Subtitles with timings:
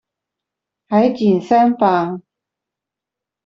[0.87, 2.23] 海景三房